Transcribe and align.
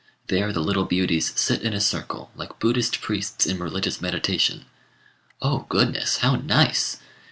There 0.29 0.51
the 0.51 0.61
little 0.63 0.85
beauties 0.85 1.31
sit 1.39 1.61
in 1.61 1.73
a 1.75 1.79
circle, 1.79 2.31
like 2.35 2.57
Buddhist 2.57 3.01
priests 3.01 3.45
in 3.45 3.59
religious 3.59 4.01
meditation! 4.01 4.65
"Oh, 5.43 5.67
goodness! 5.69 6.17
how 6.17 6.37
nice!" 6.37 6.97